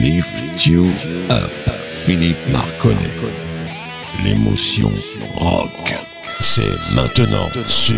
Lift 0.00 0.64
You 0.64 0.86
Up, 1.28 1.50
Philippe 1.90 2.38
Marconnet. 2.50 3.20
L'émotion 4.24 4.90
rock. 5.34 5.94
C'est 6.38 6.94
maintenant 6.94 7.50
sur 7.66 7.94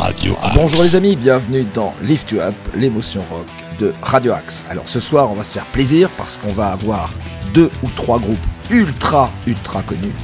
Radio 0.00 0.34
Axe. 0.42 0.56
Bonjour 0.56 0.82
les 0.82 0.96
amis, 0.96 1.14
bienvenue 1.14 1.64
dans 1.72 1.94
Lift 2.02 2.32
You 2.32 2.40
Up, 2.40 2.56
l'émotion 2.74 3.22
rock 3.30 3.46
de 3.78 3.94
Radio 4.02 4.32
Axe. 4.32 4.66
Alors 4.68 4.88
ce 4.88 4.98
soir, 4.98 5.30
on 5.30 5.34
va 5.34 5.44
se 5.44 5.52
faire 5.52 5.66
plaisir 5.66 6.10
parce 6.16 6.38
qu'on 6.38 6.50
va 6.50 6.72
avoir 6.72 7.14
deux 7.54 7.70
ou 7.84 7.88
trois 7.94 8.18
groupes 8.18 8.36
ultra, 8.68 9.30
ultra 9.46 9.82
connus. 9.82 10.14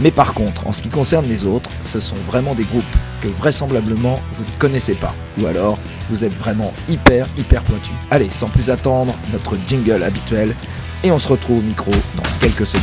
Mais 0.00 0.10
par 0.10 0.34
contre, 0.34 0.66
en 0.66 0.72
ce 0.72 0.82
qui 0.82 0.88
concerne 0.88 1.28
les 1.28 1.44
autres, 1.44 1.70
ce 1.82 2.00
sont 2.00 2.16
vraiment 2.16 2.56
des 2.56 2.64
groupes 2.64 2.82
vraisemblablement 3.28 4.20
vous 4.32 4.44
ne 4.44 4.58
connaissez 4.58 4.94
pas. 4.94 5.14
Ou 5.40 5.46
alors, 5.46 5.78
vous 6.10 6.24
êtes 6.24 6.34
vraiment 6.34 6.72
hyper, 6.88 7.26
hyper 7.36 7.62
pointu. 7.62 7.92
Allez, 8.10 8.30
sans 8.30 8.48
plus 8.48 8.70
attendre, 8.70 9.14
notre 9.32 9.56
jingle 9.66 10.02
habituel. 10.02 10.54
Et 11.02 11.10
on 11.10 11.18
se 11.18 11.28
retrouve 11.28 11.58
au 11.58 11.62
micro 11.62 11.90
dans 11.90 12.22
quelques 12.40 12.66
secondes. 12.66 12.82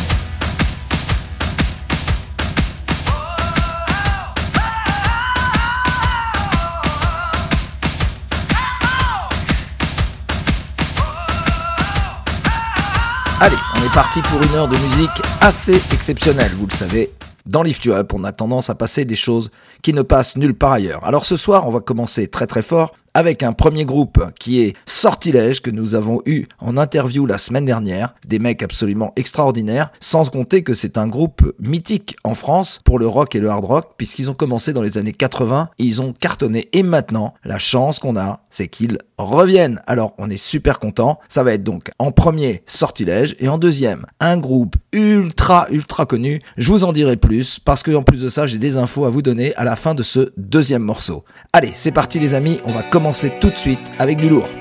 Allez, 13.43 13.55
on 13.75 13.83
est 13.83 13.93
parti 13.95 14.21
pour 14.21 14.39
une 14.43 14.53
heure 14.53 14.67
de 14.67 14.77
musique 14.77 15.09
assez 15.41 15.81
exceptionnelle, 15.91 16.51
vous 16.59 16.67
le 16.67 16.75
savez. 16.75 17.11
Dans 17.45 17.63
Lift 17.63 17.87
Up, 17.87 18.13
on 18.13 18.23
a 18.23 18.31
tendance 18.31 18.69
à 18.69 18.75
passer 18.75 19.05
des 19.05 19.15
choses 19.15 19.49
qui 19.81 19.93
ne 19.93 20.01
passent 20.01 20.37
nulle 20.37 20.53
part 20.53 20.73
ailleurs. 20.73 21.03
Alors 21.05 21.25
ce 21.25 21.37
soir, 21.37 21.67
on 21.67 21.71
va 21.71 21.79
commencer 21.79 22.27
très 22.27 22.47
très 22.47 22.61
fort 22.61 22.93
avec 23.13 23.43
un 23.43 23.53
premier 23.53 23.85
groupe 23.85 24.23
qui 24.39 24.61
est 24.61 24.75
Sortilège 24.85 25.61
que 25.61 25.71
nous 25.71 25.95
avons 25.95 26.21
eu 26.25 26.45
en 26.59 26.77
interview 26.77 27.25
la 27.25 27.37
semaine 27.37 27.65
dernière, 27.65 28.15
des 28.25 28.39
mecs 28.39 28.63
absolument 28.63 29.13
extraordinaires, 29.15 29.91
sans 29.99 30.29
compter 30.29 30.63
que 30.63 30.73
c'est 30.73 30.97
un 30.97 31.07
groupe 31.07 31.53
mythique 31.59 32.15
en 32.23 32.33
France 32.33 32.79
pour 32.83 32.99
le 32.99 33.07
rock 33.07 33.35
et 33.35 33.39
le 33.39 33.49
hard 33.49 33.65
rock, 33.65 33.85
puisqu'ils 33.97 34.29
ont 34.29 34.33
commencé 34.33 34.73
dans 34.73 34.81
les 34.81 34.97
années 34.97 35.13
80, 35.13 35.69
ils 35.77 36.01
ont 36.01 36.13
cartonné. 36.13 36.69
Et 36.73 36.83
maintenant, 36.83 37.33
la 37.43 37.59
chance 37.59 37.99
qu'on 37.99 38.15
a, 38.15 38.41
c'est 38.49 38.67
qu'ils 38.67 38.97
reviennent. 39.17 39.81
Alors 39.87 40.13
on 40.17 40.29
est 40.29 40.37
super 40.37 40.79
content, 40.79 41.19
ça 41.29 41.43
va 41.43 41.53
être 41.53 41.63
donc 41.63 41.91
en 41.99 42.11
premier 42.11 42.63
Sortilège 42.65 43.35
et 43.39 43.47
en 43.49 43.57
deuxième 43.57 44.05
un 44.19 44.37
groupe 44.37 44.75
ultra 44.93 45.67
ultra 45.69 46.05
connu, 46.05 46.41
je 46.57 46.71
vous 46.71 46.83
en 46.83 46.91
dirai 46.91 47.17
plus 47.17 47.59
parce 47.59 47.83
que 47.83 47.95
en 47.95 48.03
plus 48.03 48.21
de 48.21 48.29
ça 48.29 48.47
j'ai 48.47 48.57
des 48.57 48.77
infos 48.77 49.05
à 49.05 49.09
vous 49.09 49.21
donner 49.21 49.53
à 49.55 49.63
la 49.63 49.75
fin 49.75 49.93
de 49.93 50.03
ce 50.03 50.31
deuxième 50.37 50.81
morceau. 50.81 51.23
Allez, 51.53 51.71
c'est 51.75 51.91
parti 51.91 52.19
les 52.19 52.33
amis, 52.33 52.59
on 52.65 52.71
va 52.71 52.83
commencer 52.83 53.00
tout 53.39 53.49
de 53.49 53.57
suite 53.57 53.91
avec 53.97 54.17
du 54.17 54.29
lourd. 54.29 54.60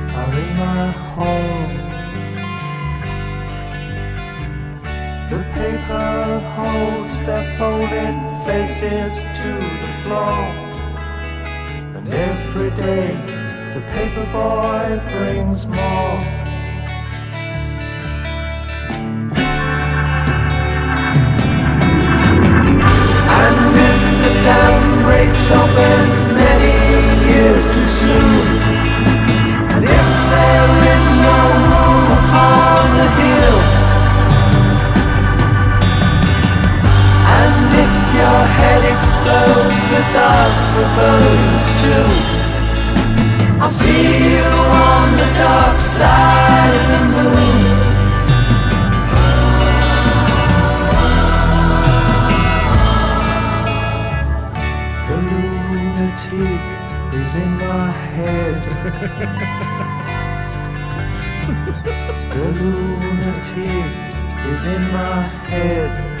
are 0.13 0.33
in 0.39 0.55
my 0.57 0.91
hall. 0.91 1.67
The 5.29 5.43
paper 5.53 6.39
holds 6.55 7.19
their 7.21 7.45
folded 7.57 8.17
faces 8.45 9.13
to 9.39 9.51
the 9.83 9.93
floor. 10.03 10.41
And 11.95 12.13
every 12.13 12.71
day 12.71 13.15
the 13.73 13.81
paper 13.93 14.25
boy 14.33 14.99
brings 15.11 15.65
more. 15.67 16.19
And 23.39 23.75
if 23.87 24.01
the 24.23 24.33
dam 24.43 25.03
breaks 25.03 25.51
open 25.51 26.20
head 39.23 39.31
explodes 39.71 39.79
with 39.91 40.07
dark 40.13 40.53
too, 41.81 42.05
I'll 43.61 43.69
see 43.69 44.33
you 44.33 44.41
on 44.41 45.15
the 45.15 45.25
dark 45.37 45.77
side 45.77 46.75
of 46.75 46.81
the 46.91 47.01
moon. 47.13 47.55
The 55.07 55.17
lunatic 55.29 56.63
is 57.21 57.31
in 57.35 57.51
my 57.57 57.91
head. 57.91 58.61
the 62.33 62.45
lunatic 62.59 63.91
is 64.51 64.61
in 64.65 64.83
my 64.91 65.21
head. 65.49 66.20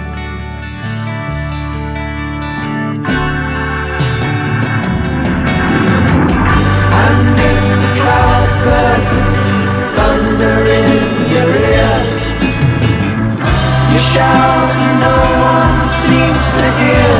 To 16.53 16.67
hear. 16.81 17.11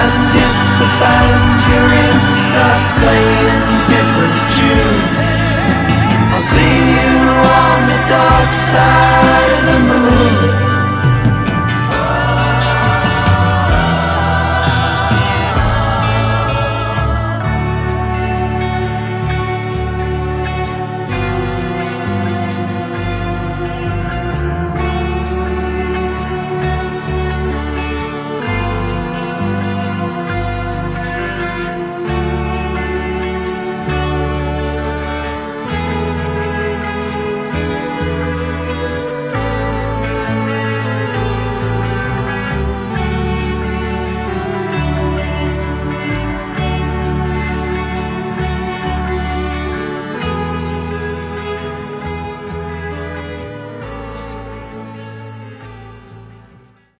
And 0.00 0.12
if 0.46 0.54
the 0.80 0.88
band 1.00 1.56
you're 1.68 1.92
in 2.06 2.18
starts 2.44 2.90
playing 3.00 3.62
different 3.94 4.36
tunes, 4.56 5.22
I'll 6.32 6.40
see 6.40 6.76
you 6.96 7.14
on 7.64 7.78
the 7.90 8.00
dark 8.08 8.50
side 8.70 9.15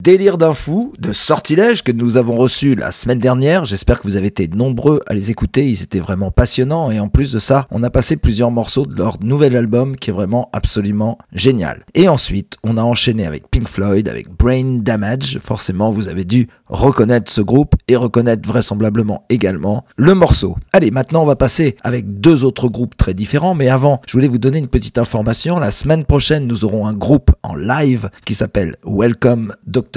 Délire 0.06 0.38
d'un 0.38 0.54
fou, 0.54 0.92
de 1.00 1.12
sortilèges 1.12 1.82
que 1.82 1.90
nous 1.90 2.16
avons 2.16 2.36
reçus 2.36 2.76
la 2.76 2.92
semaine 2.92 3.18
dernière. 3.18 3.64
J'espère 3.64 3.98
que 3.98 4.06
vous 4.06 4.14
avez 4.14 4.28
été 4.28 4.46
nombreux 4.46 5.00
à 5.08 5.14
les 5.14 5.32
écouter. 5.32 5.68
Ils 5.68 5.82
étaient 5.82 5.98
vraiment 5.98 6.30
passionnants. 6.30 6.92
Et 6.92 7.00
en 7.00 7.08
plus 7.08 7.32
de 7.32 7.40
ça, 7.40 7.66
on 7.72 7.82
a 7.82 7.90
passé 7.90 8.16
plusieurs 8.16 8.52
morceaux 8.52 8.86
de 8.86 8.94
leur 8.96 9.18
nouvel 9.20 9.56
album 9.56 9.96
qui 9.96 10.10
est 10.10 10.12
vraiment 10.12 10.48
absolument 10.52 11.18
génial. 11.32 11.84
Et 11.94 12.08
ensuite, 12.08 12.56
on 12.62 12.76
a 12.76 12.82
enchaîné 12.82 13.26
avec 13.26 13.50
Pink 13.50 13.66
Floyd, 13.66 14.08
avec 14.08 14.28
Brain 14.28 14.78
Damage. 14.80 15.40
Forcément, 15.42 15.90
vous 15.90 16.08
avez 16.08 16.24
dû 16.24 16.46
reconnaître 16.68 17.32
ce 17.32 17.40
groupe 17.40 17.74
et 17.88 17.96
reconnaître 17.96 18.48
vraisemblablement 18.48 19.24
également 19.28 19.84
le 19.96 20.14
morceau. 20.14 20.56
Allez, 20.72 20.92
maintenant, 20.92 21.24
on 21.24 21.26
va 21.26 21.34
passer 21.34 21.74
avec 21.82 22.20
deux 22.20 22.44
autres 22.44 22.68
groupes 22.68 22.96
très 22.96 23.12
différents. 23.12 23.56
Mais 23.56 23.70
avant, 23.70 24.00
je 24.06 24.12
voulais 24.12 24.28
vous 24.28 24.38
donner 24.38 24.58
une 24.58 24.68
petite 24.68 24.98
information. 24.98 25.58
La 25.58 25.72
semaine 25.72 26.04
prochaine, 26.04 26.46
nous 26.46 26.64
aurons 26.64 26.86
un 26.86 26.94
groupe 26.94 27.32
en 27.42 27.56
live 27.56 28.08
qui 28.24 28.34
s'appelle 28.34 28.76
Welcome 28.84 29.52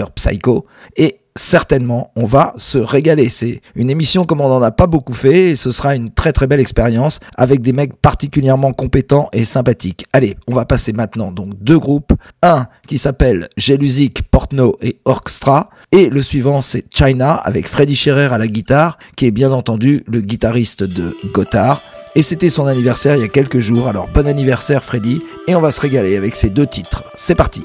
Psycho 0.08 0.66
et 0.98 1.20
certainement 1.36 2.12
on 2.16 2.26
va 2.26 2.54
se 2.58 2.78
régaler. 2.78 3.30
C'est 3.30 3.62
une 3.76 3.90
émission 3.90 4.26
comme 4.26 4.42
on 4.42 4.50
n'en 4.50 4.62
a 4.62 4.72
pas 4.72 4.88
beaucoup 4.88 5.14
fait 5.14 5.52
et 5.52 5.56
ce 5.56 5.72
sera 5.72 5.96
une 5.96 6.12
très 6.12 6.34
très 6.34 6.48
belle 6.48 6.60
expérience 6.60 7.20
avec 7.38 7.62
des 7.62 7.74
mecs 7.74 7.96
particulièrement 7.96 8.74
compétents 8.74 9.30
et 9.32 9.46
sympathiques. 9.46 10.06
Allez, 10.14 10.36
on 10.48 10.54
va 10.54 10.66
passer 10.66 10.92
maintenant 10.94 11.32
donc 11.32 11.54
deux 11.62 11.80
groupes. 11.80 12.14
Un 12.44 12.68
qui 12.88 12.98
s'appelle 12.98 13.48
Jelusic, 13.58 14.24
Portno 14.24 14.78
et 14.82 15.00
Orchestra 15.06 15.70
et 15.92 16.10
le 16.10 16.22
suivant 16.22 16.62
c'est 16.62 16.86
China 16.94 17.36
avec 17.36 17.68
Freddy 17.68 17.96
Scherer 17.96 18.34
à 18.34 18.38
la 18.38 18.48
guitare 18.48 18.98
qui 19.16 19.26
est 19.26 19.32
bien 19.32 19.52
entendu 19.52 20.04
le 20.08 20.22
guitariste 20.22 20.84
de 20.84 21.16
Gotthard. 21.34 21.82
Et 22.16 22.22
c'était 22.22 22.50
son 22.50 22.66
anniversaire 22.66 23.16
il 23.16 23.22
y 23.22 23.26
a 23.26 23.30
quelques 23.30 23.60
jours, 23.60 23.88
alors 23.88 24.08
bon 24.08 24.28
anniversaire 24.28 24.84
Freddy, 24.84 25.22
et 25.48 25.56
on 25.56 25.62
va 25.62 25.72
se 25.72 25.80
régaler 25.80 26.18
avec 26.18 26.36
ces 26.36 26.50
deux 26.50 26.66
titres. 26.66 27.04
C'est 27.16 27.36
parti 27.36 27.64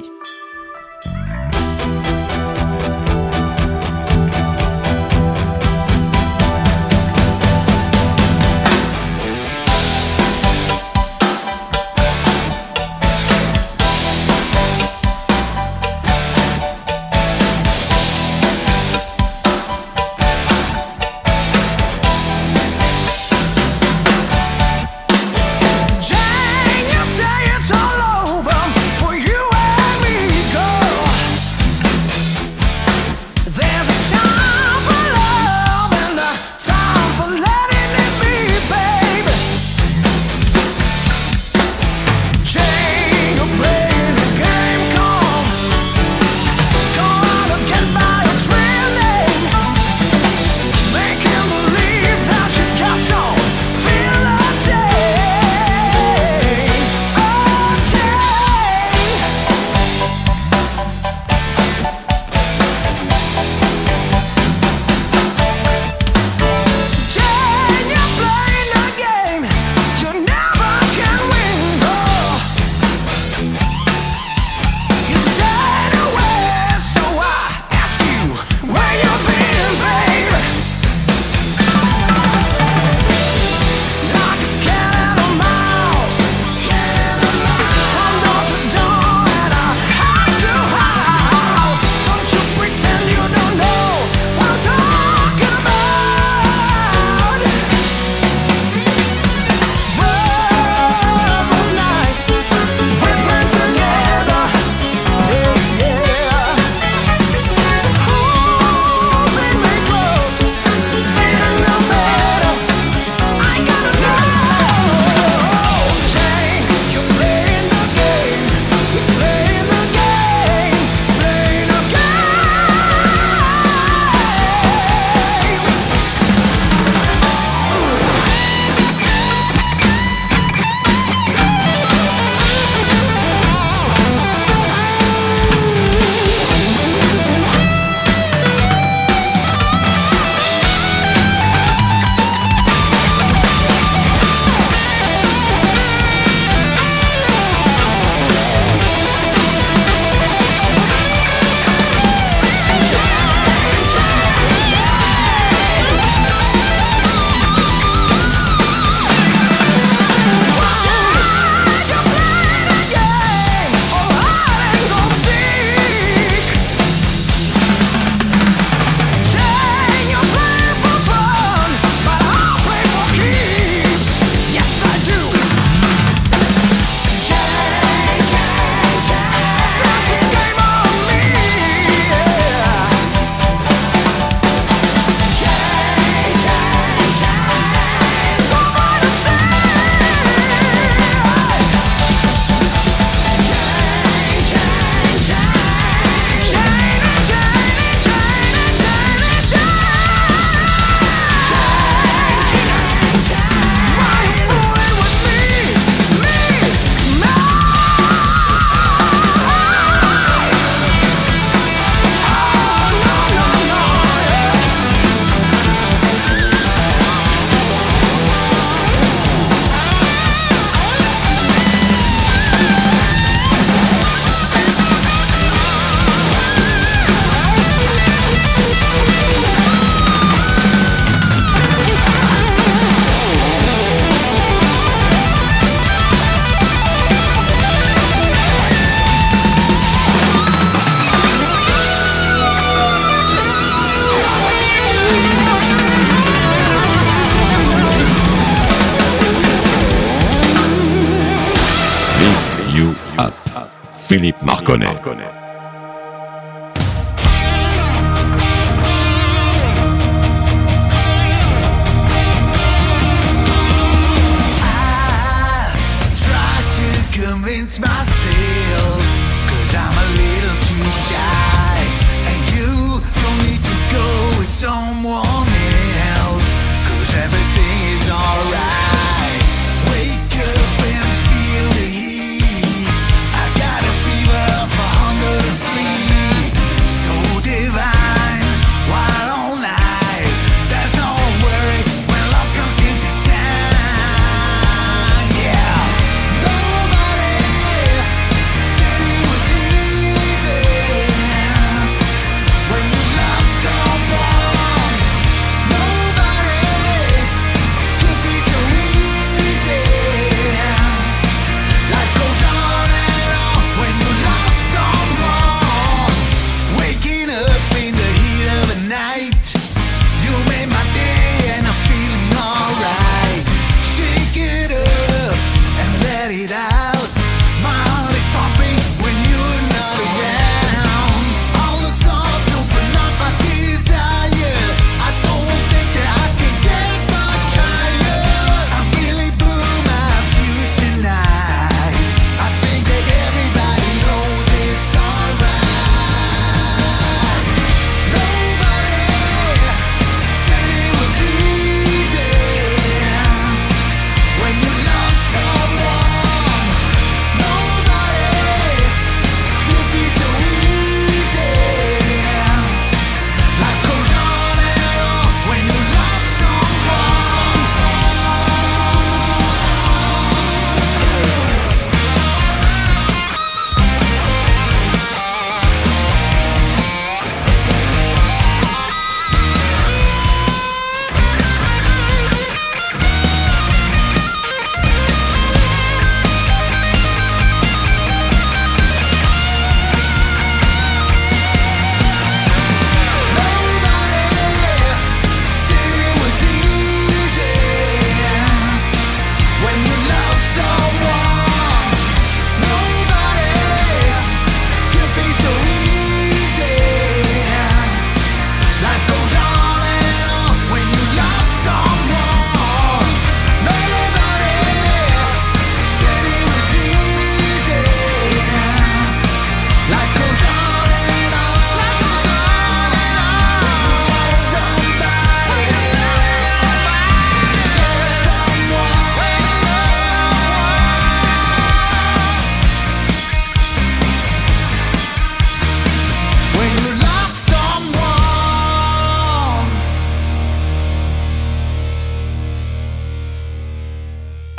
Philippe 254.64 255.33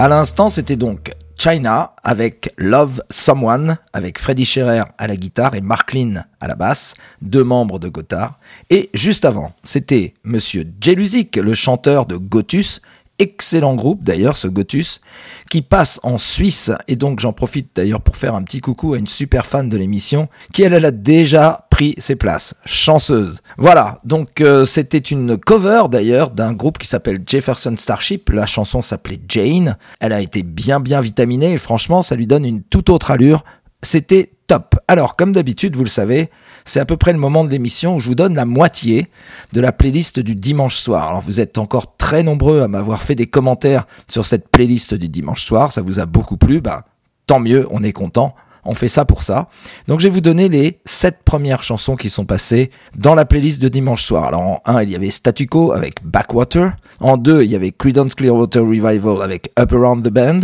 À 0.06 0.08
l'instant, 0.08 0.50
c'était 0.50 0.76
donc 0.76 1.10
China 1.36 1.96
avec 2.04 2.54
Love 2.60 3.02
Someone, 3.10 3.78
avec 3.92 4.20
Freddy 4.20 4.46
Scherer 4.46 4.84
à 5.00 5.08
la 5.08 5.16
guitare 5.16 5.56
et 5.56 5.62
Mark 5.62 5.94
Lynn 5.94 6.28
à 6.40 6.48
la 6.48 6.54
basse, 6.54 6.94
deux 7.24 7.44
membres 7.44 7.80
de 7.80 7.90
Gotthard. 7.90 8.38
Et 8.70 8.92
juste 8.94 9.26
avant, 9.26 9.52
c'était 9.64 10.14
Monsieur 10.24 10.64
Jelusic, 10.80 11.38
le 11.38 11.56
chanteur 11.56 12.06
de 12.06 12.18
Gotus, 12.18 12.82
excellent 13.20 13.76
groupe 13.76 14.04
d'ailleurs 14.04 14.38
ce 14.38 14.48
Gotus, 14.48 15.02
qui 15.50 15.62
passe 15.62 16.00
en 16.04 16.18
Suisse, 16.18 16.72
et 16.88 16.96
donc 16.96 17.20
j'en 17.20 17.34
profite 17.34 17.70
d'ailleurs 17.76 18.02
pour 18.02 18.18
faire 18.18 18.36
un 18.36 18.44
petit 18.44 18.62
coucou 18.62 18.94
à 18.94 18.98
une 18.98 19.08
super 19.08 19.46
fan 19.46 19.70
de 19.70 19.78
l'émission, 19.78 20.28
qui 20.54 20.64
elle, 20.64 20.74
elle 20.74 20.86
a 20.86 20.92
déjà 20.92 21.68
pris 21.70 21.96
ses 21.98 22.16
places, 22.16 22.54
chanceuse. 22.66 23.40
Voilà, 23.58 24.00
donc 24.04 24.42
euh, 24.42 24.66
c'était 24.66 24.98
une 24.98 25.38
cover 25.38 25.84
d'ailleurs 25.90 26.30
d'un 26.30 26.54
groupe 26.54 26.78
qui 26.78 26.88
s'appelle 26.88 27.24
Jefferson 27.26 27.76
Starship, 27.78 28.30
la 28.30 28.46
chanson 28.46 28.82
s'appelait 28.82 29.20
Jane, 29.28 29.78
elle 30.00 30.14
a 30.14 30.22
été 30.22 30.44
bien 30.44 30.80
bien 30.80 31.02
vitaminée, 31.02 31.54
et 31.54 31.58
franchement 31.58 32.02
ça 32.02 32.16
lui 32.16 32.28
donne 32.28 32.46
une 32.46 32.64
toute 32.64 32.90
autre 32.90 33.12
allure, 33.12 33.44
c'était 33.82 34.35
top. 34.48 34.76
Alors, 34.88 35.16
comme 35.16 35.32
d'habitude, 35.32 35.76
vous 35.76 35.84
le 35.84 35.90
savez, 35.90 36.30
c'est 36.66 36.80
à 36.80 36.86
peu 36.86 36.98
près 36.98 37.14
le 37.14 37.20
moment 37.20 37.44
de 37.44 37.50
l'émission 37.50 37.96
où 37.96 38.00
je 38.00 38.10
vous 38.10 38.16
donne 38.16 38.36
la 38.36 38.46
moitié 38.46 39.08
de 39.54 39.62
la 39.62 39.72
playlist 39.72 40.20
du 40.20 40.36
dimanche 40.36 40.76
soir. 40.76 41.10
Alors, 41.10 41.22
vous 41.22 41.40
êtes 41.40 41.58
encore 41.58 41.96
très 41.98 42.24
nombreux 42.24 42.62
à 42.62 42.68
m'avoir 42.68 43.02
fait 43.02 43.16
des 43.16 43.28
commentaires 43.28 43.86
sur 44.08 44.26
cette 44.26 44.50
playlist 44.50 44.94
du 44.94 45.10
dimanche 45.10 45.46
soir. 45.46 45.72
Ça 45.72 45.82
vous 45.82 46.00
a 46.00 46.06
beaucoup 46.06 46.38
plu. 46.38 46.62
Ben, 46.62 46.82
tant 47.28 47.40
mieux, 47.40 47.68
on 47.72 47.84
est 47.84 47.94
content. 47.94 48.36
On 48.68 48.74
fait 48.74 48.88
ça 48.88 49.06
pour 49.06 49.22
ça. 49.22 49.48
Donc, 49.88 50.00
je 50.00 50.08
vais 50.08 50.14
vous 50.14 50.22
donner 50.22 50.50
les 50.50 50.80
sept 50.86 51.20
premières 51.24 51.62
chansons 51.62 51.96
qui 51.96 52.10
sont 52.10 52.26
passées 52.26 52.72
dans 52.96 53.14
la 53.14 53.26
playlist 53.26 53.62
de 53.62 53.70
dimanche 53.70 54.04
soir. 54.04 54.26
Alors, 54.26 54.42
en 54.42 54.62
1, 54.66 54.84
il 54.84 54.90
y 54.90 54.96
avait 54.96 55.12
Statu 55.12 55.46
Quo 55.46 55.72
avec 55.72 56.04
Backwater. 56.04 56.72
En 57.00 57.18
2, 57.18 57.44
il 57.44 57.52
y 57.52 57.56
avait 57.56 57.72
Creedence 57.72 58.16
Clearwater 58.16 58.64
Revival 58.64 59.22
avec 59.22 59.52
Up 59.60 59.72
Around 59.72 60.04
the 60.04 60.12
Band. 60.12 60.40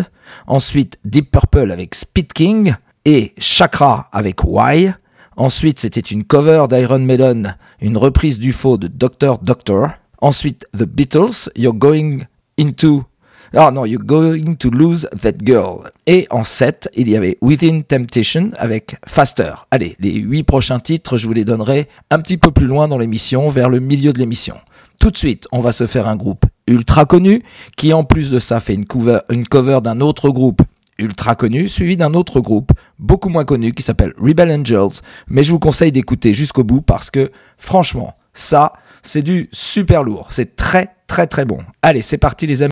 Ensuite, 0.45 0.99
Deep 1.03 1.31
Purple 1.31 1.71
avec 1.71 1.95
Speed 1.95 2.31
King 2.31 2.75
et 3.05 3.33
Chakra 3.37 4.09
avec 4.11 4.43
Why. 4.43 4.91
Ensuite, 5.37 5.79
c'était 5.79 5.99
une 5.99 6.23
cover 6.23 6.65
d'Iron 6.69 6.99
Maiden, 6.99 7.57
une 7.79 7.97
reprise 7.97 8.37
du 8.37 8.51
faux 8.51 8.77
de 8.77 8.87
Dr. 8.87 9.37
Doctor. 9.41 9.89
Ensuite, 10.19 10.67
The 10.77 10.83
Beatles, 10.83 11.49
You're 11.55 11.73
Going 11.73 12.19
Into... 12.59 13.03
Ah 13.53 13.69
non, 13.69 13.85
You're 13.85 14.03
Going 14.03 14.55
to 14.59 14.69
Lose 14.69 15.09
That 15.21 15.43
Girl. 15.43 15.89
Et 16.07 16.25
en 16.29 16.43
7, 16.43 16.89
il 16.95 17.09
y 17.09 17.17
avait 17.17 17.37
Within 17.41 17.81
Temptation 17.81 18.51
avec 18.57 18.95
Faster. 19.05 19.53
Allez, 19.71 19.97
les 19.99 20.13
8 20.13 20.43
prochains 20.43 20.79
titres, 20.79 21.17
je 21.17 21.27
vous 21.27 21.33
les 21.33 21.43
donnerai 21.43 21.89
un 22.11 22.19
petit 22.19 22.37
peu 22.37 22.51
plus 22.51 22.67
loin 22.67 22.87
dans 22.87 22.97
l'émission, 22.97 23.49
vers 23.49 23.69
le 23.69 23.79
milieu 23.79 24.13
de 24.13 24.19
l'émission. 24.19 24.55
Tout 24.99 25.11
de 25.11 25.17
suite, 25.17 25.47
on 25.51 25.59
va 25.59 25.73
se 25.73 25.85
faire 25.85 26.07
un 26.07 26.15
groupe 26.15 26.45
ultra 26.67 27.05
connu, 27.05 27.43
qui 27.75 27.91
en 27.91 28.05
plus 28.05 28.31
de 28.31 28.39
ça 28.39 28.61
fait 28.61 28.75
une 28.75 28.85
cover 28.85 29.79
d'un 29.81 29.99
autre 29.99 30.29
groupe 30.29 30.61
ultra 30.97 31.35
connu, 31.35 31.67
suivi 31.67 31.97
d'un 31.97 32.13
autre 32.13 32.39
groupe 32.41 32.71
beaucoup 32.99 33.29
moins 33.29 33.45
connu 33.45 33.73
qui 33.73 33.83
s'appelle 33.83 34.13
Rebel 34.17 34.51
Angels, 34.51 35.01
mais 35.27 35.43
je 35.43 35.51
vous 35.51 35.59
conseille 35.59 35.91
d'écouter 35.91 36.33
jusqu'au 36.33 36.63
bout 36.63 36.81
parce 36.81 37.09
que 37.09 37.31
franchement, 37.57 38.15
ça, 38.33 38.73
c'est 39.03 39.21
du 39.21 39.49
super 39.51 40.03
lourd, 40.03 40.27
c'est 40.31 40.55
très 40.55 40.95
très 41.07 41.27
très 41.27 41.45
bon. 41.45 41.59
Allez, 41.81 42.01
c'est 42.01 42.17
parti 42.17 42.47
les 42.47 42.63
amis. 42.63 42.71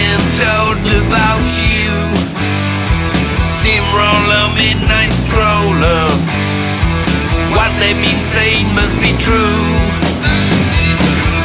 been 0.00 0.24
told 0.32 0.80
about 1.04 1.44
you. 1.60 1.92
Steamroller, 3.56 4.44
midnight 4.56 5.12
stroller. 5.12 6.04
What 7.52 7.70
they've 7.80 8.00
been 8.00 8.22
saying 8.36 8.66
must 8.72 8.96
be 8.96 9.12
true. 9.20 9.60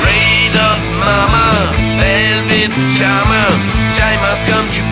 Rain 0.07 0.53
on 0.55 0.79
mama, 1.03 1.47
velvet 1.99 2.71
charmer. 2.95 3.49
Time 3.99 4.21
has 4.23 4.39
come 4.47 4.67
to 4.77 4.83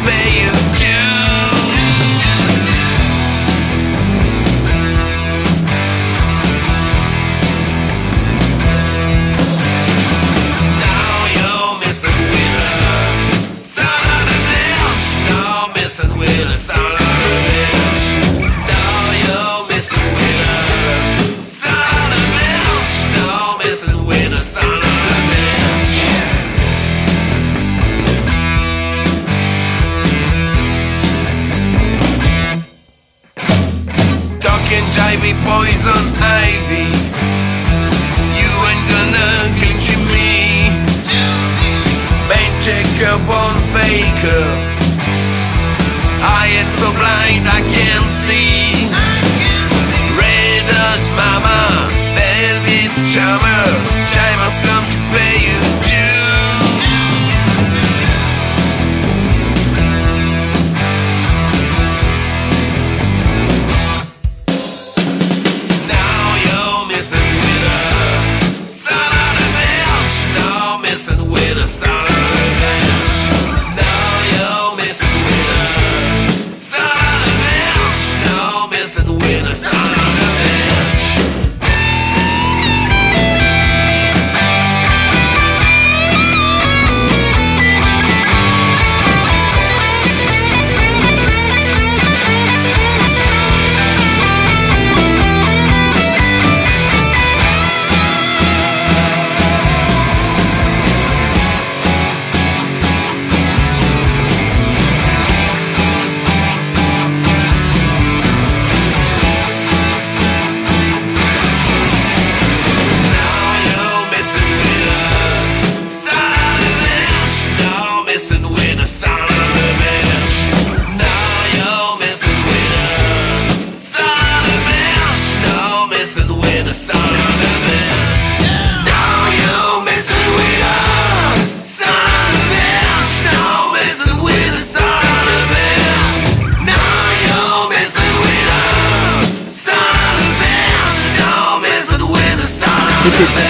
little 71.53 71.67
song. 71.67 72.82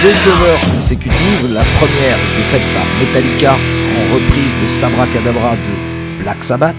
Deux 0.04 0.12
covers 0.22 0.60
consécutives. 0.76 1.54
La 1.54 1.62
première 1.62 2.18
était 2.18 2.48
faite 2.50 2.74
par 2.74 2.84
Metallica 3.00 3.54
en 3.54 4.14
reprise 4.14 4.54
de 4.62 4.68
Sabra 4.68 5.06
Cadabra 5.06 5.56
de 5.56 6.22
Black 6.22 6.44
Sabbath. 6.44 6.76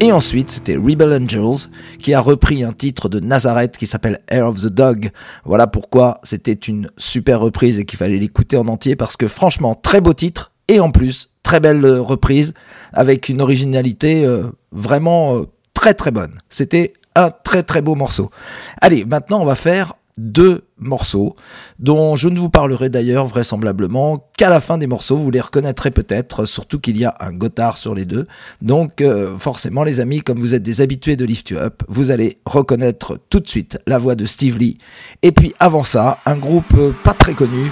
Et 0.00 0.10
ensuite, 0.10 0.50
c'était 0.50 0.74
Rebel 0.74 1.12
Angels 1.12 1.70
qui 2.00 2.12
a 2.12 2.18
repris 2.18 2.64
un 2.64 2.72
titre 2.72 3.08
de 3.08 3.20
Nazareth 3.20 3.76
qui 3.76 3.86
s'appelle 3.86 4.18
Air 4.26 4.48
of 4.48 4.60
the 4.60 4.66
Dog. 4.66 5.10
Voilà 5.44 5.68
pourquoi 5.68 6.18
c'était 6.24 6.54
une 6.54 6.90
super 6.96 7.38
reprise 7.38 7.78
et 7.78 7.84
qu'il 7.84 8.00
fallait 8.00 8.18
l'écouter 8.18 8.56
en 8.56 8.66
entier 8.66 8.96
parce 8.96 9.16
que 9.16 9.28
franchement, 9.28 9.76
très 9.76 10.00
beau 10.00 10.12
titre 10.12 10.50
et 10.66 10.80
en 10.80 10.90
plus, 10.90 11.30
très 11.44 11.60
belle 11.60 11.84
euh, 11.84 12.00
reprise 12.00 12.52
avec 12.92 13.28
une 13.28 13.42
originalité 13.42 14.24
euh, 14.24 14.42
vraiment 14.72 15.36
euh, 15.36 15.42
très 15.72 15.94
très 15.94 16.10
bonne. 16.10 16.32
C'était 16.48 16.94
un 17.14 17.30
très 17.30 17.62
très 17.62 17.80
beau 17.80 17.94
morceau. 17.94 18.32
Allez, 18.80 19.04
maintenant 19.04 19.40
on 19.40 19.44
va 19.44 19.54
faire 19.54 19.94
deux 20.18 20.65
morceaux 20.78 21.36
dont 21.78 22.16
je 22.16 22.28
ne 22.28 22.38
vous 22.38 22.50
parlerai 22.50 22.90
d'ailleurs 22.90 23.26
vraisemblablement 23.26 24.30
qu'à 24.36 24.50
la 24.50 24.60
fin 24.60 24.78
des 24.78 24.86
morceaux. 24.86 25.16
Vous 25.16 25.30
les 25.30 25.40
reconnaîtrez 25.40 25.90
peut-être, 25.90 26.44
surtout 26.44 26.78
qu'il 26.80 26.96
y 26.96 27.04
a 27.04 27.14
un 27.20 27.32
Gotthard 27.32 27.78
sur 27.78 27.94
les 27.94 28.04
deux. 28.04 28.26
Donc 28.62 29.02
forcément 29.38 29.84
les 29.84 30.00
amis, 30.00 30.20
comme 30.20 30.38
vous 30.38 30.54
êtes 30.54 30.62
des 30.62 30.80
habitués 30.80 31.16
de 31.16 31.24
Lift 31.24 31.50
You 31.50 31.58
Up, 31.58 31.82
vous 31.88 32.10
allez 32.10 32.38
reconnaître 32.44 33.18
tout 33.30 33.40
de 33.40 33.48
suite 33.48 33.78
la 33.86 33.98
voix 33.98 34.14
de 34.14 34.24
Steve 34.24 34.58
Lee. 34.58 34.78
Et 35.22 35.32
puis 35.32 35.54
avant 35.58 35.84
ça, 35.84 36.18
un 36.26 36.36
groupe 36.36 36.74
pas 37.02 37.14
très 37.14 37.34
connu, 37.34 37.70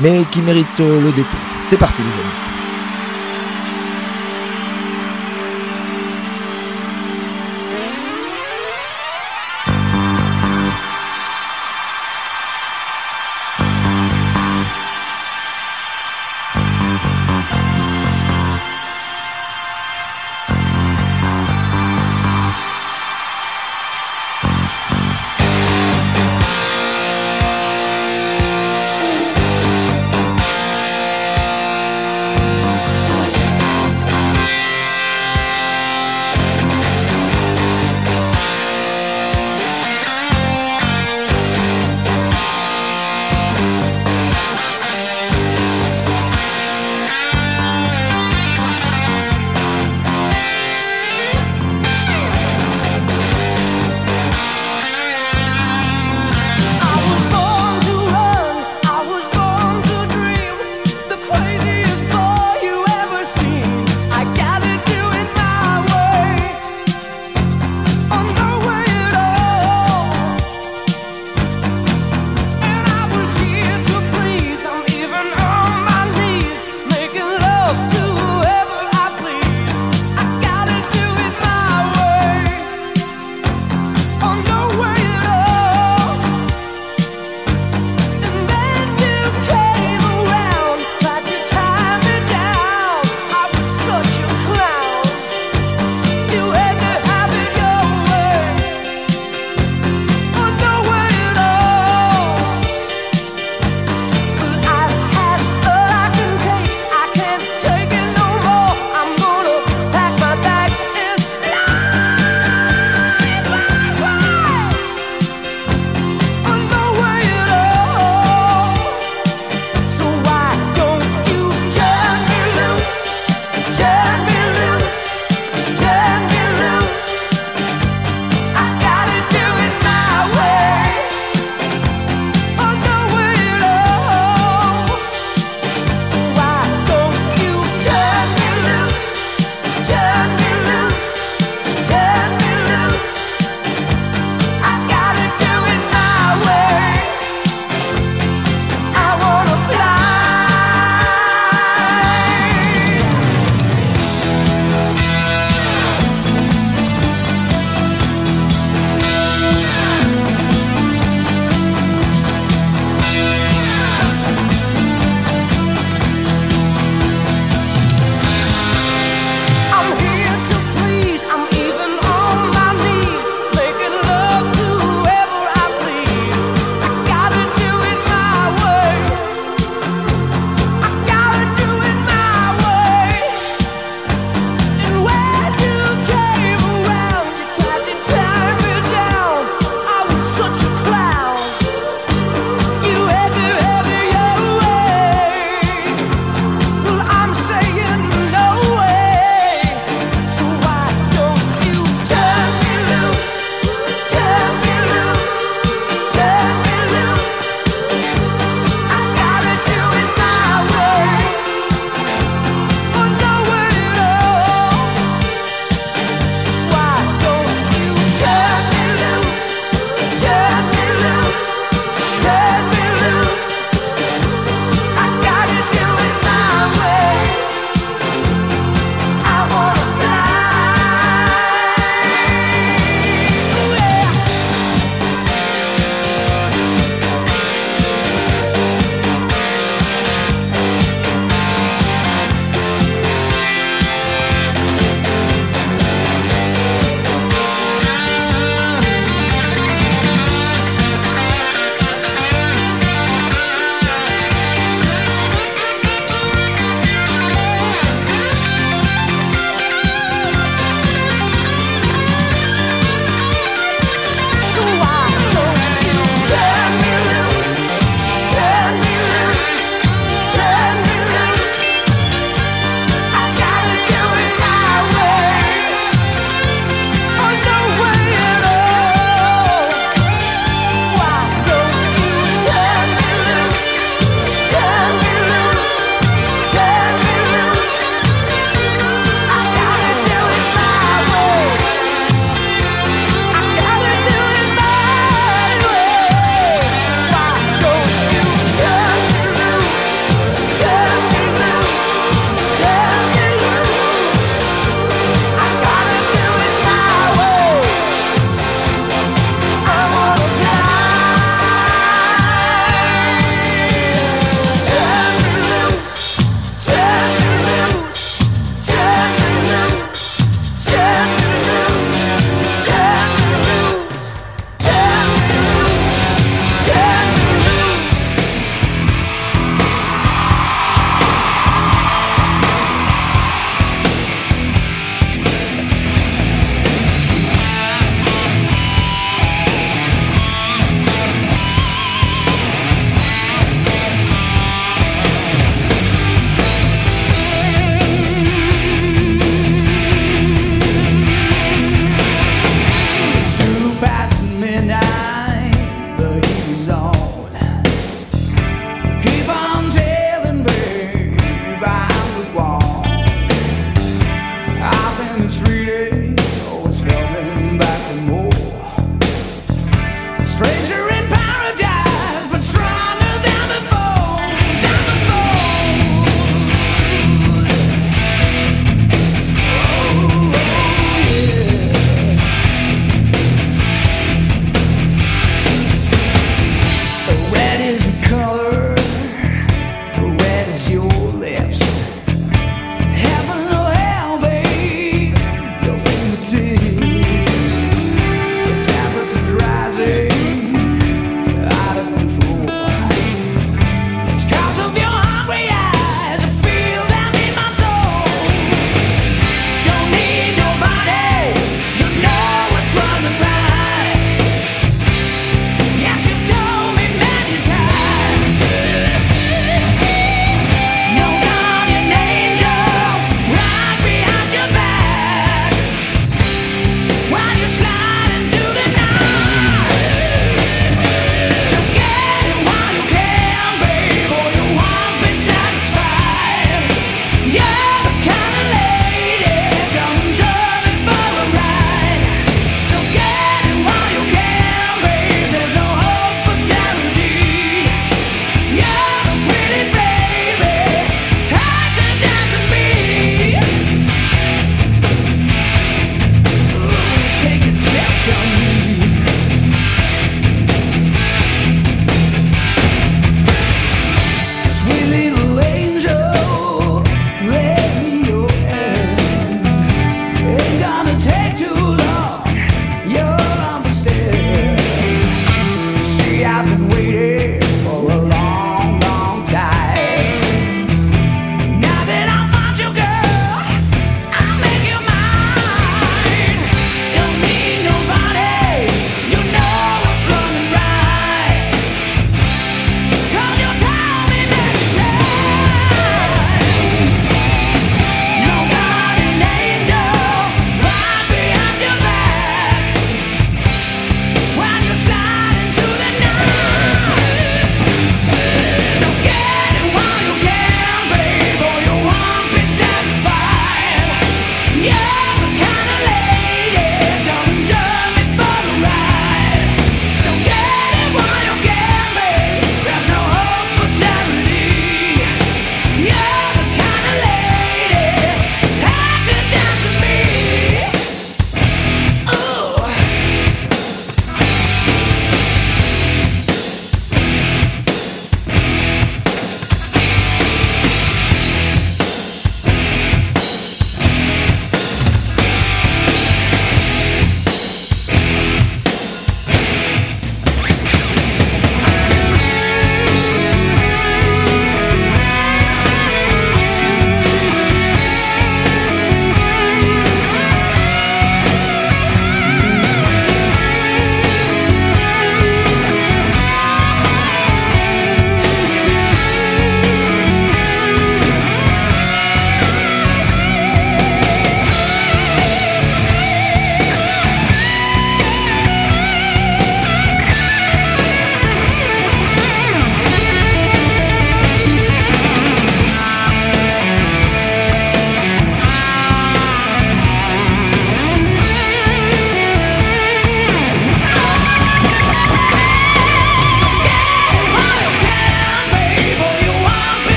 mais 0.00 0.22
qui 0.30 0.40
mérite 0.40 0.78
le 0.78 1.10
détour. 1.10 1.40
C'est 1.68 1.78
parti 1.78 2.02
les 2.02 2.08
amis. 2.08 2.53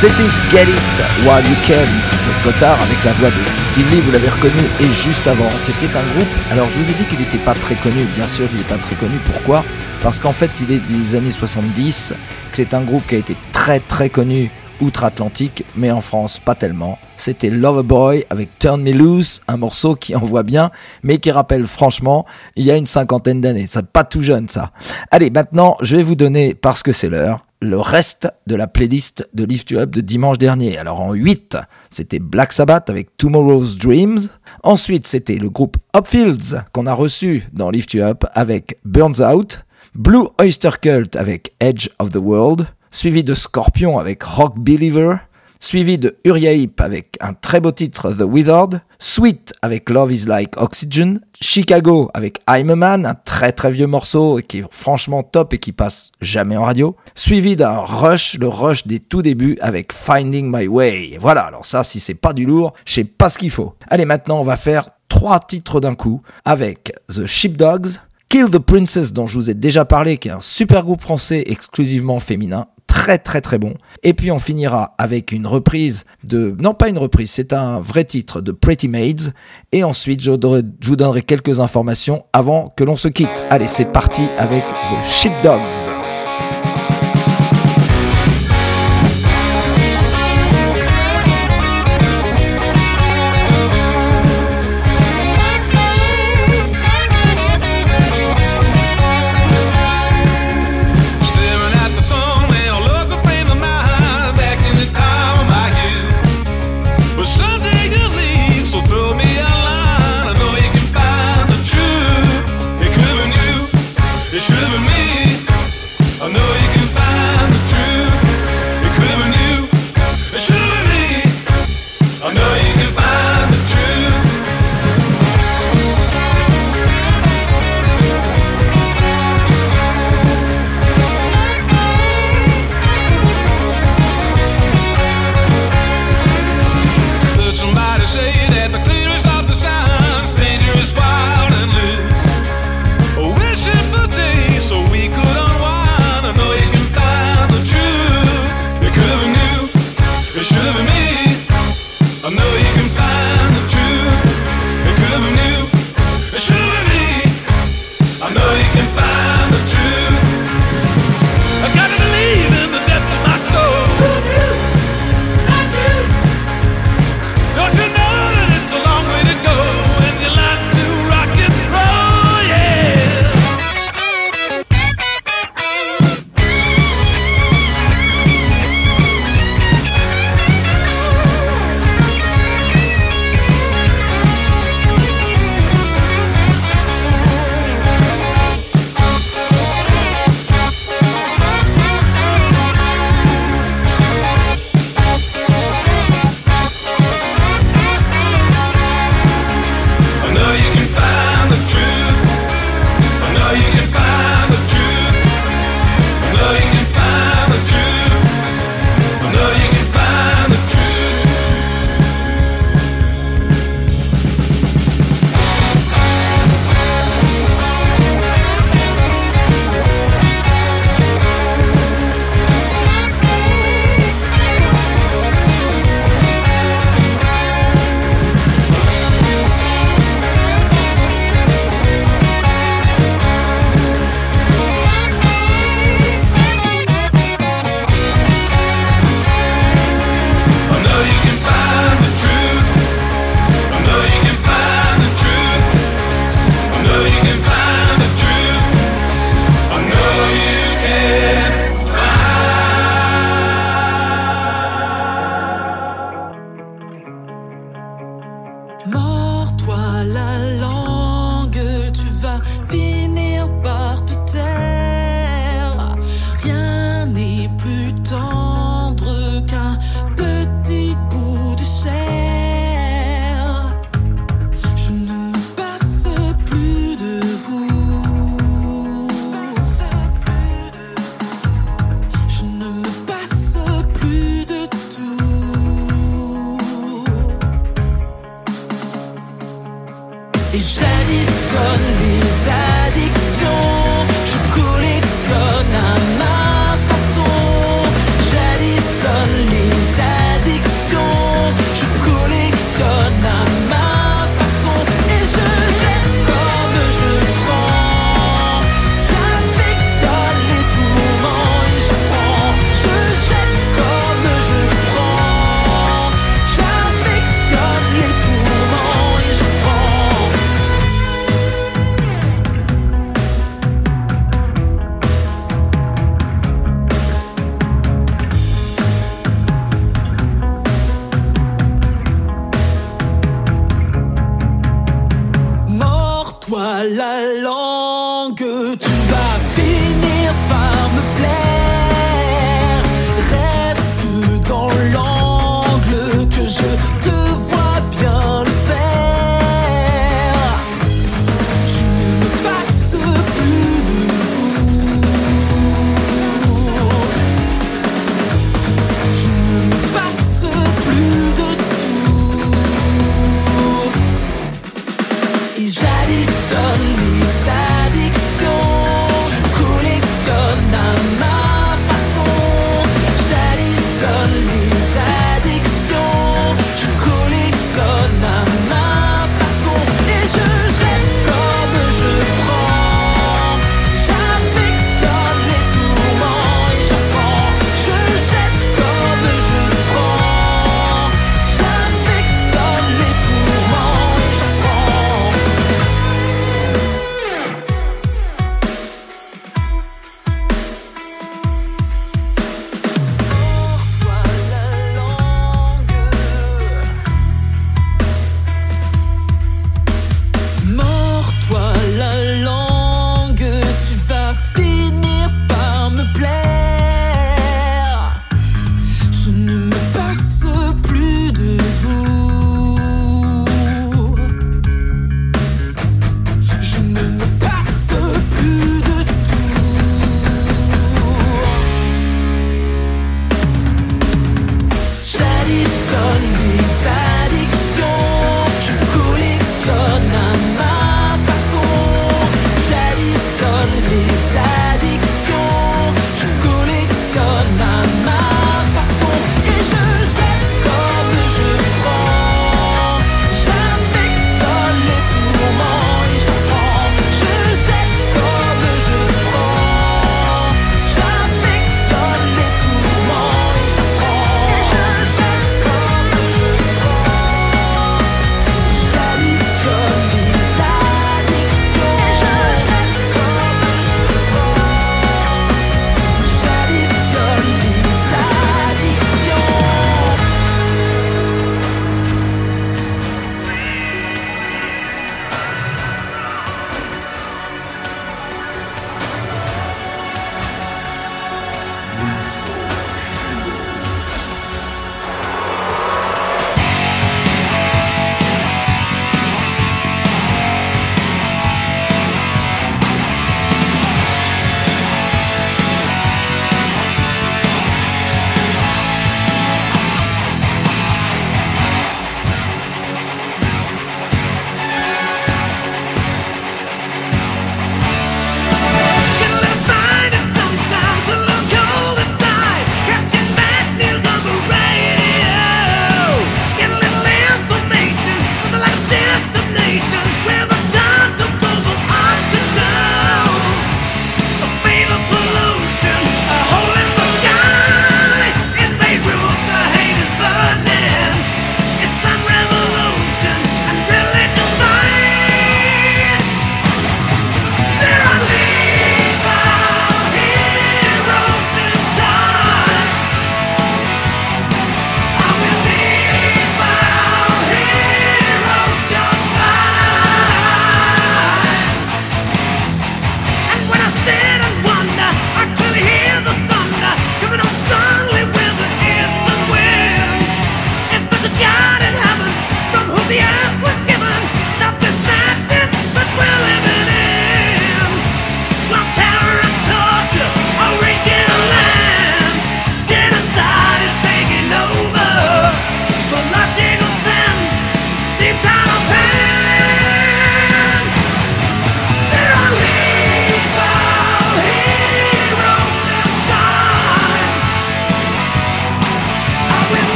C'était 0.00 0.16
Get 0.50 0.62
It 0.62 1.26
While 1.26 1.44
You 1.44 1.56
Can 1.66 1.74
de 1.74 2.42
Cotard 2.42 2.80
avec 2.80 3.04
la 3.04 3.12
voix 3.12 3.28
de 3.28 3.34
Steve 3.60 3.84
vous 4.02 4.10
l'avez 4.10 4.30
reconnu, 4.30 4.58
et 4.80 4.86
juste 4.86 5.26
avant, 5.26 5.50
c'était 5.60 5.94
un 5.94 6.14
groupe. 6.14 6.28
Alors 6.50 6.70
je 6.70 6.78
vous 6.78 6.90
ai 6.90 6.94
dit 6.94 7.04
qu'il 7.04 7.18
n'était 7.18 7.36
pas 7.36 7.52
très 7.52 7.74
connu, 7.74 8.04
bien 8.14 8.26
sûr 8.26 8.46
il 8.50 8.56
n'est 8.56 8.64
pas 8.64 8.78
très 8.78 8.96
connu, 8.96 9.18
pourquoi? 9.26 9.62
Parce 10.02 10.18
qu'en 10.18 10.32
fait 10.32 10.50
il 10.62 10.72
est 10.72 10.78
des 10.78 11.16
années 11.16 11.30
70, 11.30 12.14
que 12.50 12.56
c'est 12.56 12.72
un 12.72 12.80
groupe 12.80 13.06
qui 13.06 13.16
a 13.16 13.18
été 13.18 13.36
très 13.52 13.78
très 13.78 14.08
connu 14.08 14.50
outre-Atlantique, 14.80 15.64
mais 15.76 15.90
en 15.90 16.00
France 16.00 16.38
pas 16.38 16.54
tellement. 16.54 16.98
C'était 17.16 17.50
Loverboy 17.50 18.24
avec 18.30 18.58
Turn 18.58 18.82
Me 18.82 18.92
Loose, 18.92 19.40
un 19.48 19.56
morceau 19.56 19.94
qui 19.94 20.14
envoie 20.16 20.42
bien, 20.42 20.70
mais 21.02 21.18
qui 21.18 21.30
rappelle 21.30 21.66
franchement 21.66 22.26
il 22.56 22.64
y 22.64 22.70
a 22.70 22.76
une 22.76 22.86
cinquantaine 22.86 23.40
d'années. 23.40 23.66
C'est 23.68 23.86
pas 23.86 24.04
tout 24.04 24.22
jeune 24.22 24.48
ça. 24.48 24.72
Allez, 25.10 25.30
maintenant 25.30 25.76
je 25.82 25.96
vais 25.96 26.02
vous 26.02 26.14
donner, 26.16 26.54
parce 26.54 26.82
que 26.82 26.92
c'est 26.92 27.08
l'heure, 27.08 27.46
le 27.62 27.78
reste 27.78 28.28
de 28.46 28.54
la 28.54 28.66
playlist 28.66 29.28
de 29.34 29.44
Lift 29.44 29.70
You 29.70 29.80
Up 29.80 29.90
de 29.90 30.00
dimanche 30.00 30.38
dernier. 30.38 30.78
Alors 30.78 31.00
en 31.00 31.12
8, 31.12 31.58
c'était 31.90 32.18
Black 32.18 32.52
Sabbath 32.52 32.88
avec 32.88 33.16
Tomorrow's 33.16 33.76
Dreams. 33.76 34.28
Ensuite, 34.62 35.06
c'était 35.06 35.36
le 35.36 35.50
groupe 35.50 35.76
Upfields 35.94 36.62
qu'on 36.72 36.86
a 36.86 36.94
reçu 36.94 37.46
dans 37.52 37.70
Lift 37.70 37.92
You 37.92 38.02
Up 38.02 38.24
avec 38.32 38.78
Burns 38.84 39.20
Out. 39.20 39.64
Blue 39.94 40.28
Oyster 40.38 40.70
Cult 40.80 41.16
avec 41.16 41.52
Edge 41.60 41.88
of 41.98 42.12
the 42.12 42.16
World. 42.16 42.66
Suivi 42.90 43.24
de 43.24 43.34
Scorpion 43.34 43.98
avec 43.98 44.22
Rock 44.22 44.58
Believer 44.58 45.16
suivi 45.60 45.98
de 45.98 46.16
Uriah 46.24 46.54
Heep 46.54 46.80
avec 46.80 47.16
un 47.20 47.34
très 47.34 47.60
beau 47.60 47.70
titre 47.70 48.10
The 48.12 48.22
Withered, 48.22 48.80
Sweet 48.98 49.52
avec 49.62 49.90
Love 49.90 50.12
is 50.12 50.24
Like 50.26 50.56
Oxygen, 50.56 51.20
Chicago 51.40 52.10
avec 52.14 52.40
I'm 52.48 52.70
a 52.70 52.76
Man, 52.76 53.06
un 53.06 53.14
très 53.14 53.52
très 53.52 53.70
vieux 53.70 53.86
morceau 53.86 54.40
qui 54.46 54.58
est 54.58 54.64
franchement 54.70 55.22
top 55.22 55.52
et 55.52 55.58
qui 55.58 55.72
passe 55.72 56.10
jamais 56.20 56.56
en 56.56 56.64
radio, 56.64 56.96
suivi 57.14 57.56
d'un 57.56 57.76
Rush, 57.76 58.38
le 58.40 58.48
Rush 58.48 58.86
des 58.86 59.00
tout 59.00 59.22
débuts 59.22 59.58
avec 59.60 59.92
Finding 59.92 60.50
My 60.50 60.66
Way. 60.66 61.18
Voilà, 61.20 61.42
alors 61.42 61.66
ça 61.66 61.84
si 61.84 62.00
c'est 62.00 62.14
pas 62.14 62.32
du 62.32 62.46
lourd, 62.46 62.72
je 62.86 62.94
sais 62.94 63.04
pas 63.04 63.28
ce 63.28 63.38
qu'il 63.38 63.50
faut. 63.50 63.74
Allez 63.88 64.06
maintenant 64.06 64.40
on 64.40 64.44
va 64.44 64.56
faire 64.56 64.90
trois 65.08 65.40
titres 65.40 65.80
d'un 65.80 65.94
coup 65.94 66.22
avec 66.44 66.92
The 67.08 67.26
Sheepdogs, 67.26 67.98
Kill 68.30 68.48
the 68.48 68.58
Princess 68.58 69.12
dont 69.12 69.26
je 69.26 69.36
vous 69.36 69.50
ai 69.50 69.54
déjà 69.54 69.84
parlé, 69.84 70.16
qui 70.16 70.28
est 70.28 70.32
un 70.32 70.40
super 70.40 70.84
groupe 70.84 71.00
français 71.00 71.42
exclusivement 71.46 72.20
féminin, 72.20 72.68
très 72.90 73.18
très 73.18 73.40
très 73.40 73.58
bon. 73.58 73.74
Et 74.02 74.14
puis 74.14 74.30
on 74.32 74.38
finira 74.38 74.94
avec 74.98 75.32
une 75.32 75.46
reprise 75.46 76.04
de... 76.24 76.56
Non 76.58 76.74
pas 76.74 76.88
une 76.88 76.98
reprise, 76.98 77.30
c'est 77.30 77.52
un 77.52 77.80
vrai 77.80 78.04
titre 78.04 78.40
de 78.40 78.52
Pretty 78.52 78.88
Maids. 78.88 79.32
Et 79.72 79.84
ensuite 79.84 80.20
je, 80.20 80.30
vous 80.30 80.96
donnerai 80.96 81.22
quelques 81.22 81.60
informations 81.60 82.24
avant 82.32 82.72
que 82.76 82.84
l'on 82.84 82.96
se 82.96 83.08
quitte. 83.08 83.30
Allez 83.48 83.68
c'est 83.68 83.86
parti 83.86 84.22
avec 84.38 84.64
The 84.66 85.08
Sheepdogs. 85.08 85.99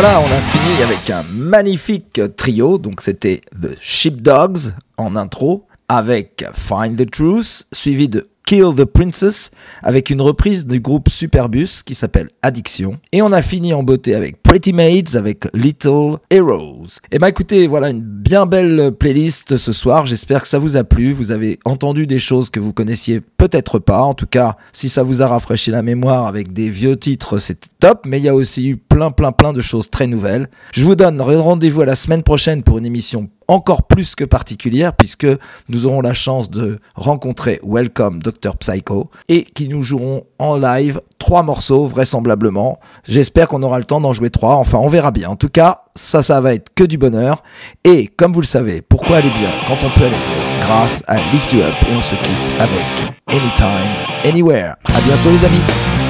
Voilà, 0.00 0.20
on 0.20 0.26
a 0.26 0.40
fini 0.40 0.82
avec 0.84 1.10
un 1.10 1.24
magnifique 1.34 2.20
trio. 2.36 2.78
Donc 2.78 3.00
c'était 3.00 3.40
The 3.60 3.76
Sheepdogs 3.80 4.72
en 4.96 5.16
intro 5.16 5.66
avec 5.88 6.44
Find 6.54 6.96
the 6.96 7.10
Truth, 7.10 7.66
suivi 7.72 8.08
de 8.08 8.28
Kill 8.48 8.74
the 8.74 8.86
Princess 8.86 9.50
avec 9.82 10.08
une 10.08 10.22
reprise 10.22 10.66
du 10.66 10.80
groupe 10.80 11.10
Superbus 11.10 11.82
qui 11.84 11.94
s'appelle 11.94 12.30
Addiction. 12.40 12.96
Et 13.12 13.20
on 13.20 13.30
a 13.30 13.42
fini 13.42 13.74
en 13.74 13.82
beauté 13.82 14.14
avec 14.14 14.42
Pretty 14.42 14.72
Maids 14.72 15.16
avec 15.16 15.46
Little 15.52 16.16
Heroes. 16.30 16.86
Et 16.86 17.16
eh 17.16 17.18
bah 17.18 17.26
ben, 17.26 17.28
écoutez, 17.28 17.66
voilà 17.66 17.90
une 17.90 18.00
bien 18.00 18.46
belle 18.46 18.92
playlist 18.98 19.58
ce 19.58 19.72
soir. 19.72 20.06
J'espère 20.06 20.40
que 20.40 20.48
ça 20.48 20.58
vous 20.58 20.78
a 20.78 20.84
plu. 20.84 21.12
Vous 21.12 21.30
avez 21.30 21.58
entendu 21.66 22.06
des 22.06 22.18
choses 22.18 22.48
que 22.48 22.58
vous 22.58 22.72
connaissiez 22.72 23.20
peut-être 23.20 23.78
pas. 23.78 24.00
En 24.00 24.14
tout 24.14 24.26
cas, 24.26 24.56
si 24.72 24.88
ça 24.88 25.02
vous 25.02 25.20
a 25.20 25.26
rafraîchi 25.26 25.70
la 25.70 25.82
mémoire 25.82 26.26
avec 26.26 26.54
des 26.54 26.70
vieux 26.70 26.96
titres, 26.96 27.36
c'est 27.36 27.58
top. 27.80 28.06
Mais 28.06 28.16
il 28.16 28.24
y 28.24 28.30
a 28.30 28.34
aussi 28.34 28.66
eu 28.66 28.76
plein, 28.78 29.10
plein, 29.10 29.30
plein 29.30 29.52
de 29.52 29.60
choses 29.60 29.90
très 29.90 30.06
nouvelles. 30.06 30.48
Je 30.72 30.84
vous 30.84 30.94
donne 30.94 31.20
rendez-vous 31.20 31.82
à 31.82 31.86
la 31.86 31.96
semaine 31.96 32.22
prochaine 32.22 32.62
pour 32.62 32.78
une 32.78 32.86
émission 32.86 33.28
encore 33.48 33.84
plus 33.84 34.14
que 34.14 34.24
particulière 34.24 34.92
puisque 34.92 35.26
nous 35.68 35.86
aurons 35.86 36.00
la 36.00 36.14
chance 36.14 36.50
de 36.50 36.78
rencontrer 36.94 37.60
Welcome 37.62 38.22
Dr 38.22 38.56
Psycho 38.58 39.10
et 39.28 39.42
qui 39.42 39.68
nous 39.68 39.82
joueront 39.82 40.24
en 40.38 40.56
live 40.56 41.00
trois 41.18 41.42
morceaux 41.42 41.86
vraisemblablement. 41.86 42.78
J'espère 43.04 43.48
qu'on 43.48 43.62
aura 43.62 43.78
le 43.78 43.84
temps 43.84 44.00
d'en 44.00 44.12
jouer 44.12 44.30
trois, 44.30 44.54
enfin 44.56 44.78
on 44.78 44.88
verra 44.88 45.10
bien. 45.10 45.30
En 45.30 45.36
tout 45.36 45.48
cas, 45.48 45.82
ça 45.94 46.22
ça 46.22 46.40
va 46.40 46.54
être 46.54 46.72
que 46.74 46.84
du 46.84 46.98
bonheur 46.98 47.42
et 47.84 48.06
comme 48.06 48.32
vous 48.32 48.42
le 48.42 48.46
savez, 48.46 48.82
pourquoi 48.82 49.16
aller 49.16 49.30
bien 49.30 49.50
quand 49.66 49.84
on 49.84 49.90
peut 49.98 50.04
aller 50.04 50.14
mieux 50.14 50.60
grâce 50.60 51.02
à 51.06 51.16
Lift 51.32 51.52
You 51.52 51.62
Up 51.62 51.74
et 51.90 51.96
on 51.96 52.02
se 52.02 52.14
quitte 52.14 52.60
avec 52.60 53.14
Anytime, 53.28 53.90
Anywhere. 54.24 54.76
À 54.84 55.00
bientôt 55.00 55.30
les 55.30 55.44
amis. 55.44 56.07